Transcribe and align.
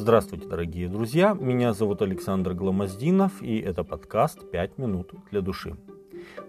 Здравствуйте, 0.00 0.48
дорогие 0.48 0.88
друзья! 0.88 1.36
Меня 1.38 1.74
зовут 1.74 2.00
Александр 2.00 2.54
Гломоздинов, 2.54 3.42
и 3.42 3.58
это 3.58 3.84
подкаст 3.84 4.50
«Пять 4.50 4.78
минут 4.78 5.12
для 5.30 5.42
души». 5.42 5.76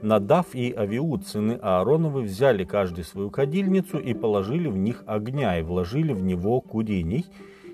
Надав 0.02 0.56
и 0.56 0.74
Авиуд, 0.74 1.28
сыны 1.28 1.60
Аароновы, 1.62 2.22
взяли 2.22 2.64
каждый 2.64 3.04
свою 3.04 3.30
кадильницу 3.30 3.98
и 3.98 4.14
положили 4.14 4.70
в 4.70 4.78
них 4.78 5.04
огня, 5.06 5.60
и 5.60 5.64
вложили 5.64 6.14
в 6.14 6.24
него 6.24 6.62
курений, 6.62 7.26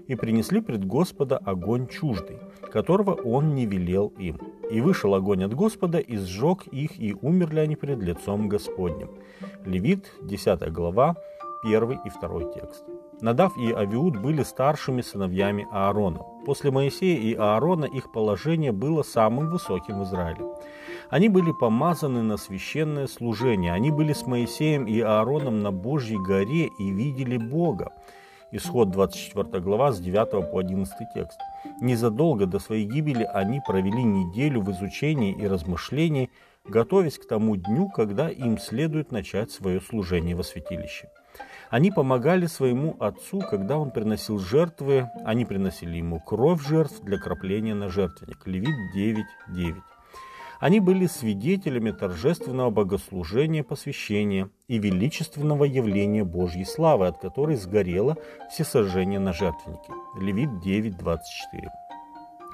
и 0.08 0.16
принесли 0.16 0.62
пред 0.62 0.84
Господа 0.84 1.38
огонь 1.38 1.88
чуждый, 1.88 2.40
которого 2.72 3.12
он 3.12 3.54
не 3.54 3.68
велел 3.68 4.12
им. 4.18 4.40
И 4.72 4.82
вышел 4.82 5.14
огонь 5.14 5.44
от 5.44 5.54
Господа, 5.54 6.00
и 6.00 6.18
сжег 6.18 6.66
их, 6.72 7.00
и 7.00 7.16
умерли 7.22 7.60
они 7.60 7.76
пред 7.76 8.00
лицом 8.00 8.50
Господним. 8.50 9.10
Левит, 9.64 10.12
10 10.24 10.72
глава, 10.72 11.18
1 11.64 11.92
и 11.92 12.10
2 12.20 12.54
текст. 12.56 12.84
Надав 13.20 13.58
и 13.58 13.72
Авиуд 13.72 14.18
были 14.18 14.44
старшими 14.44 15.02
сыновьями 15.02 15.68
Аарона. 15.72 16.20
После 16.46 16.70
Моисея 16.70 17.18
и 17.18 17.34
Аарона 17.34 17.86
их 17.86 18.12
положение 18.12 18.72
было 18.72 19.02
самым 19.02 19.50
высоким 19.50 20.00
в 20.00 20.04
Израиле. 20.04 20.46
Они 21.10 21.28
были 21.28 21.52
помазаны 21.52 22.22
на 22.22 22.38
священное 22.38 23.08
служение. 23.08 23.74
Они 23.74 23.90
были 23.90 24.14
с 24.14 24.28
Моисеем 24.28 24.86
и 24.86 25.00
Аароном 25.00 25.64
на 25.64 25.72
Божьей 25.72 26.20
горе 26.20 26.70
и 26.78 26.92
видели 26.92 27.38
Бога. 27.38 27.92
Исход 28.52 28.92
24 28.92 29.64
глава 29.64 29.92
с 29.92 30.00
9 30.00 30.52
по 30.52 30.60
11 30.60 30.94
текст. 31.16 31.40
Незадолго 31.82 32.46
до 32.46 32.60
своей 32.60 32.86
гибели 32.86 33.24
они 33.24 33.62
провели 33.66 34.04
неделю 34.04 34.62
в 34.62 34.72
изучении 34.72 35.34
и 35.34 35.48
размышлении, 35.48 36.30
готовясь 36.68 37.18
к 37.18 37.28
тому 37.28 37.56
дню, 37.56 37.90
когда 37.90 38.30
им 38.30 38.58
следует 38.58 39.12
начать 39.12 39.52
свое 39.52 39.82
служение 39.82 40.36
во 40.36 40.44
святилище. 40.44 41.10
Они 41.70 41.92
помогали 41.92 42.46
своему 42.46 42.96
отцу, 43.00 43.40
когда 43.40 43.78
он 43.78 43.92
приносил 43.92 44.40
жертвы, 44.40 45.10
они 45.26 45.46
приносили 45.46 45.98
ему 45.98 46.20
кровь 46.20 46.66
жертв 46.66 47.02
для 47.02 47.18
кропления 47.18 47.76
на 47.76 47.90
жертвенник. 47.90 48.46
Левит 48.46 48.76
9.9. 48.96 49.76
Они 50.60 50.80
были 50.80 51.06
свидетелями 51.06 51.92
торжественного 51.92 52.72
богослужения 52.72 53.64
посвящения 53.64 54.50
и 54.68 54.80
величественного 54.80 55.66
явления 55.66 56.24
Божьей 56.24 56.66
славы, 56.66 57.08
от 57.08 57.20
которой 57.20 57.58
сгорело 57.58 58.18
всесожжение 58.52 59.20
на 59.20 59.34
жертвеннике. 59.34 59.94
Левит 60.20 60.50
9.24. 60.66 61.87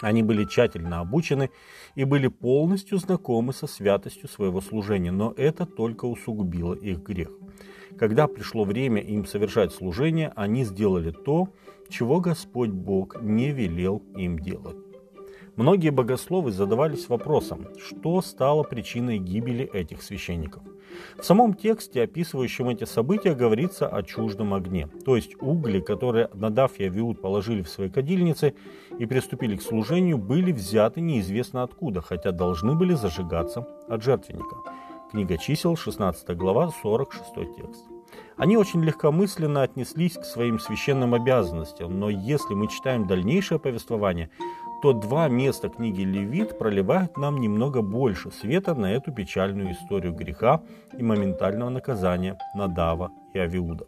Они 0.04 0.22
были 0.22 0.44
тщательно 0.44 1.00
обучены 1.00 1.50
и 1.96 2.04
были 2.04 2.28
полностью 2.28 2.98
знакомы 2.98 3.54
со 3.54 3.68
святостью 3.68 4.28
своего 4.28 4.60
служения, 4.60 5.12
но 5.12 5.34
это 5.38 5.66
только 5.66 6.04
усугубило 6.06 6.74
их 6.74 7.00
грех. 7.00 7.30
Когда 7.98 8.28
пришло 8.28 8.66
время 8.66 9.02
им 9.02 9.26
совершать 9.26 9.72
служение, 9.72 10.34
они 10.36 10.66
сделали 10.66 11.12
то, 11.12 11.48
чего 11.88 12.20
Господь 12.20 12.72
Бог 12.72 13.22
не 13.22 13.52
велел 13.52 14.04
им 14.18 14.40
делать. 14.40 14.93
Многие 15.56 15.92
богословы 15.92 16.52
задавались 16.52 17.10
вопросом, 17.10 17.68
что 17.78 18.22
стало 18.24 18.64
причиной 18.64 19.20
гибели 19.20 19.70
этих 19.72 20.02
священников. 20.02 20.64
В 21.18 21.24
самом 21.24 21.54
тексте, 21.54 22.02
описывающем 22.02 22.70
эти 22.70 22.86
события, 22.86 23.36
говорится 23.36 23.88
о 23.88 24.02
чуждом 24.02 24.56
огне, 24.56 24.90
то 25.06 25.16
есть 25.16 25.36
угли, 25.40 25.80
которые 25.80 26.30
Надав 26.34 26.80
и 26.80 26.86
Авиуд 26.86 27.22
положили 27.22 27.62
в 27.62 27.70
свои 27.70 27.90
кадильницы 27.90 28.56
и 28.98 29.06
приступили 29.06 29.56
к 29.56 29.62
служению, 29.62 30.18
были 30.18 30.52
взяты 30.52 31.02
неизвестно 31.02 31.62
откуда, 31.62 32.02
хотя 32.02 32.32
должны 32.32 32.74
были 32.76 32.96
зажигаться 32.96 33.68
от 33.88 34.04
жертвенника. 34.04 34.56
Книга 35.12 35.38
чисел, 35.38 35.76
16 35.76 36.36
глава, 36.36 36.72
46 36.82 37.56
текст. 37.56 37.86
Они 38.36 38.58
очень 38.58 38.84
легкомысленно 38.84 39.62
отнеслись 39.62 40.14
к 40.14 40.26
своим 40.26 40.60
священным 40.60 41.14
обязанностям, 41.14 42.00
но 42.00 42.10
если 42.10 42.56
мы 42.56 42.68
читаем 42.68 43.06
дальнейшее 43.06 43.60
повествование, 43.60 44.32
то 44.84 44.92
два 44.92 45.30
места 45.30 45.70
книги 45.70 46.02
Левит 46.02 46.58
проливают 46.58 47.16
нам 47.16 47.40
немного 47.40 47.82
больше 47.82 48.32
света 48.32 48.76
на 48.76 48.92
эту 48.92 49.14
печальную 49.14 49.72
историю 49.72 50.12
греха 50.12 50.60
и 50.92 51.02
моментального 51.02 51.70
наказания 51.70 52.38
Надава 52.54 53.10
и 53.34 53.40
Авиуда. 53.40 53.86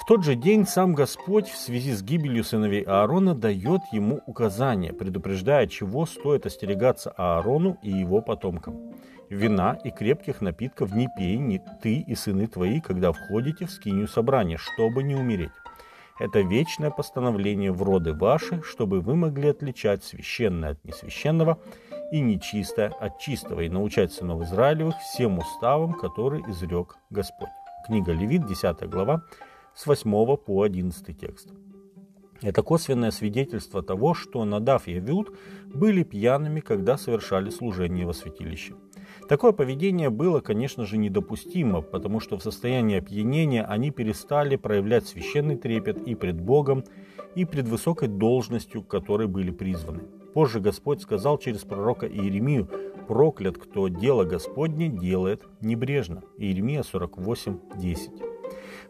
В 0.00 0.06
тот 0.06 0.24
же 0.24 0.36
день 0.36 0.66
сам 0.66 0.94
Господь 0.94 1.50
в 1.50 1.58
связи 1.58 1.92
с 1.92 2.02
гибелью 2.02 2.44
сыновей 2.44 2.80
Аарона 2.80 3.34
дает 3.34 3.82
ему 3.92 4.22
указания, 4.24 4.94
предупреждая, 4.94 5.66
чего 5.66 6.06
стоит 6.06 6.46
остерегаться 6.46 7.12
Аарону 7.18 7.76
и 7.82 7.90
его 7.90 8.22
потомкам. 8.22 8.94
«Вина 9.28 9.78
и 9.84 9.90
крепких 9.90 10.40
напитков 10.40 10.94
не 10.94 11.08
пей 11.14 11.36
ни 11.36 11.60
ты 11.82 11.98
и 11.98 12.14
сыны 12.14 12.46
твои, 12.46 12.80
когда 12.80 13.12
входите 13.12 13.66
в 13.66 13.70
скинию 13.70 14.08
собрания, 14.08 14.56
чтобы 14.56 15.02
не 15.02 15.14
умереть. 15.14 15.52
Это 16.18 16.40
вечное 16.42 16.90
постановление 16.90 17.72
в 17.72 17.82
роды 17.82 18.14
ваши, 18.14 18.62
чтобы 18.62 19.00
вы 19.00 19.16
могли 19.16 19.48
отличать 19.48 20.04
священное 20.04 20.70
от 20.70 20.84
несвященного 20.84 21.58
и 22.12 22.20
нечистое 22.20 22.90
от 22.90 23.18
чистого, 23.18 23.62
и 23.62 23.68
научать 23.68 24.12
сынов 24.12 24.42
Израилевых 24.42 24.94
всем 24.98 25.38
уставам, 25.38 25.92
которые 25.92 26.48
изрек 26.48 26.98
Господь. 27.10 27.48
Книга 27.86 28.12
Левит, 28.12 28.46
10 28.46 28.88
глава, 28.88 29.24
с 29.74 29.86
8 29.86 30.36
по 30.36 30.62
11 30.62 31.18
текст. 31.18 31.48
Это 32.42 32.62
косвенное 32.62 33.10
свидетельство 33.10 33.82
того, 33.82 34.14
что 34.14 34.44
Надав 34.44 34.86
и 34.86 34.96
Авиуд 34.96 35.36
были 35.66 36.04
пьяными, 36.04 36.60
когда 36.60 36.96
совершали 36.96 37.50
служение 37.50 38.06
во 38.06 38.12
святилище. 38.12 38.74
Такое 39.28 39.52
поведение 39.52 40.10
было, 40.10 40.40
конечно 40.40 40.84
же, 40.84 40.98
недопустимо, 40.98 41.80
потому 41.80 42.20
что 42.20 42.36
в 42.36 42.42
состоянии 42.42 42.98
опьянения 42.98 43.64
они 43.64 43.90
перестали 43.90 44.56
проявлять 44.56 45.06
священный 45.06 45.56
трепет 45.56 46.06
и 46.06 46.14
пред 46.14 46.40
Богом, 46.40 46.84
и 47.34 47.44
пред 47.46 47.66
высокой 47.66 48.08
должностью, 48.08 48.82
к 48.82 48.88
которой 48.88 49.26
были 49.26 49.50
призваны. 49.50 50.02
Позже 50.34 50.60
Господь 50.60 51.00
сказал 51.00 51.38
через 51.38 51.60
пророка 51.60 52.06
Иеремию, 52.06 52.68
«Проклят, 53.08 53.56
кто 53.56 53.88
дело 53.88 54.24
Господне 54.24 54.88
делает 54.88 55.42
небрежно». 55.60 56.22
Иеремия 56.38 56.82
48, 56.82 57.58
10. 57.76 58.10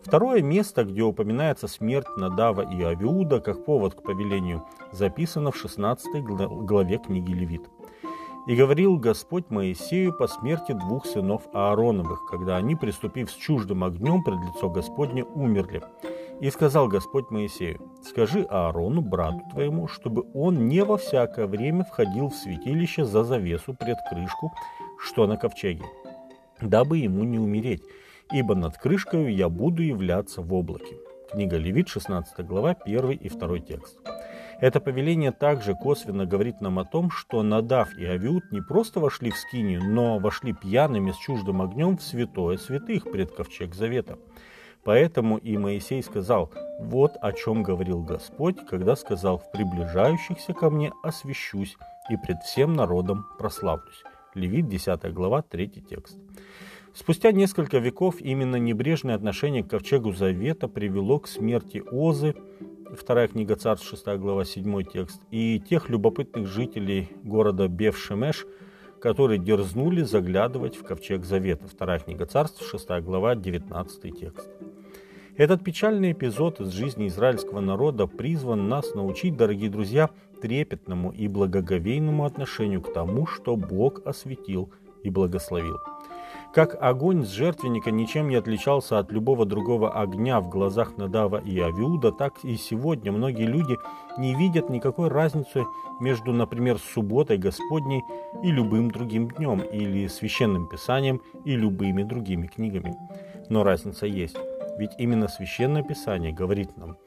Второе 0.03 0.43
место, 0.43 0.85
где 0.85 1.03
упоминается 1.03 1.69
смерть 1.69 2.07
Надава 2.17 2.63
и 2.63 2.83
Авиуда 2.83 3.41
как 3.41 3.65
повод 3.65 3.95
к 3.95 4.03
повелению, 4.03 4.65
записано 4.93 5.51
в 5.51 5.57
16 5.57 6.23
главе 6.23 6.99
книги 6.99 7.33
Левит. 7.33 7.63
И 8.47 8.55
говорил 8.55 8.99
Господь 8.99 9.49
Моисею 9.49 10.13
по 10.13 10.29
смерти 10.29 10.73
двух 10.73 11.07
сынов 11.07 11.43
Аароновых, 11.55 12.27
когда 12.31 12.57
они, 12.57 12.77
приступив 12.77 13.31
с 13.31 13.35
чуждым 13.35 13.85
огнем 13.85 14.23
пред 14.23 14.39
лицо 14.41 14.69
Господне, 14.69 15.25
умерли. 15.25 15.83
И 16.41 16.51
сказал 16.51 16.89
Господь 16.89 17.31
Моисею, 17.31 17.81
скажи 18.03 18.43
Аарону, 18.43 19.01
брату 19.01 19.41
твоему, 19.51 19.89
чтобы 19.89 20.25
он 20.35 20.69
не 20.69 20.85
во 20.85 20.99
всякое 20.99 21.47
время 21.47 21.85
входил 21.85 22.29
в 22.29 22.35
святилище 22.35 23.07
за 23.07 23.25
завесу 23.25 23.73
пред 23.73 23.97
крышку, 24.11 24.53
что 24.99 25.27
на 25.27 25.39
ковчеге, 25.39 25.85
дабы 26.61 26.99
ему 26.99 27.25
не 27.25 27.39
умереть, 27.39 27.83
ибо 28.31 28.55
над 28.55 28.77
крышкою 28.77 29.35
я 29.35 29.49
буду 29.49 29.83
являться 29.83 30.43
в 30.43 30.53
облаке. 30.53 30.97
Книга 31.33 31.57
Левит, 31.57 31.89
16 31.89 32.47
глава, 32.47 32.77
1 32.85 33.11
и 33.13 33.29
2 33.31 33.59
текст. 33.61 33.99
Это 34.61 34.81
повеление 34.81 35.33
также 35.33 35.75
косвенно 35.75 36.27
говорит 36.27 36.61
нам 36.61 36.79
о 36.79 36.85
том, 36.85 37.11
что 37.11 37.43
Надав 37.43 37.97
и 37.99 38.05
Авиуд 38.05 38.51
не 38.53 38.61
просто 38.61 39.01
вошли 39.01 39.31
в 39.31 39.37
скинию, 39.37 39.83
но 39.85 40.19
вошли 40.19 40.53
пьяными 40.53 41.11
с 41.11 41.17
чуждым 41.17 41.63
огнем 41.63 41.97
в 41.97 42.03
святое 42.03 42.57
святых 42.57 43.11
пред 43.11 43.33
ковчег 43.33 43.75
завета. 43.75 44.19
Поэтому 44.85 45.39
и 45.39 45.57
Моисей 45.57 46.03
сказал, 46.03 46.53
вот 46.79 47.17
о 47.21 47.33
чем 47.33 47.63
говорил 47.63 48.03
Господь, 48.03 48.57
когда 48.67 48.97
сказал, 48.97 49.39
в 49.39 49.51
приближающихся 49.51 50.53
ко 50.53 50.69
мне 50.71 50.93
освящусь 51.03 51.77
и 52.11 52.17
пред 52.17 52.43
всем 52.43 52.75
народом 52.75 53.27
прославлюсь. 53.39 54.03
Левит 54.35 54.69
10 54.69 55.13
глава 55.13 55.43
3 55.43 55.69
текст. 55.89 56.19
Спустя 56.93 57.33
несколько 57.33 57.79
веков 57.79 58.21
именно 58.21 58.57
небрежное 58.57 59.17
отношение 59.17 59.65
к 59.65 59.71
ковчегу 59.71 60.13
завета 60.13 60.69
привело 60.69 61.19
к 61.19 61.27
смерти 61.27 61.83
Озы, 61.91 62.37
Вторая 62.97 63.27
книга 63.29 63.57
Царств, 63.57 63.89
6 63.89 64.07
глава, 64.19 64.45
7 64.45 64.85
текст. 64.85 65.21
И 65.31 65.61
тех 65.61 65.89
любопытных 65.89 66.47
жителей 66.47 67.11
города 67.25 67.67
Бевшемеш, 67.67 68.47
которые 69.01 69.39
дерзнули 69.39 70.03
заглядывать 70.03 70.77
в 70.77 70.85
ковчег 70.85 71.25
Завета. 71.25 71.67
Вторая 71.67 71.99
книга 71.99 72.27
Царств, 72.27 72.69
6 72.69 72.89
глава, 73.03 73.35
19 73.35 74.19
текст. 74.19 74.49
Этот 75.37 75.65
печальный 75.65 76.13
эпизод 76.13 76.61
из 76.61 76.71
жизни 76.71 77.09
израильского 77.09 77.61
народа 77.61 78.07
призван 78.07 78.69
нас 78.69 78.95
научить, 78.95 79.37
дорогие 79.37 79.71
друзья, 79.71 80.11
трепетному 80.41 81.11
и 81.11 81.27
благоговейному 81.27 82.25
отношению 82.25 82.81
к 82.81 82.93
тому, 82.93 83.27
что 83.27 83.57
Бог 83.57 84.07
осветил 84.07 84.71
и 85.03 85.11
благословил. 85.11 85.79
Как 86.55 86.81
огонь 86.81 87.25
с 87.25 87.31
жертвенника 87.31 87.91
ничем 87.91 88.29
не 88.29 88.37
отличался 88.37 89.01
от 89.01 89.11
любого 89.11 89.45
другого 89.45 90.01
огня 90.01 90.41
в 90.41 90.49
глазах 90.49 90.97
Надава 90.97 91.39
и 91.39 91.59
Авиуда, 91.59 92.13
так 92.13 92.45
и 92.45 92.57
сегодня 92.57 93.11
многие 93.11 93.47
люди 93.47 93.77
не 94.19 94.37
видят 94.37 94.71
никакой 94.71 95.09
разницы 95.09 95.65
между, 95.99 96.33
например, 96.33 96.79
субботой 96.79 97.39
Господней 97.39 98.05
и 98.45 98.53
любым 98.53 98.93
другим 98.93 99.31
днем, 99.31 99.63
или 99.63 100.07
священным 100.07 100.69
писанием 100.69 101.21
и 101.45 101.57
любыми 101.57 102.05
другими 102.05 102.47
книгами. 102.47 102.95
Но 103.49 103.65
разница 103.65 104.07
есть, 104.07 104.37
ведь 104.79 104.93
именно 104.97 105.27
священное 105.27 105.83
писание 105.83 106.33
говорит 106.33 106.77
нам 106.77 106.99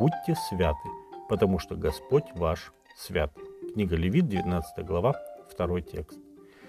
«Будьте 0.00 0.34
святы, 0.48 0.88
потому 1.28 1.60
что 1.60 1.76
Господь 1.76 2.24
ваш 2.34 2.72
свят. 2.96 3.32
Книга 3.72 3.94
Левит, 3.94 4.26
19 4.26 4.84
глава, 4.84 5.14
2 5.56 5.80
текст. 5.82 6.25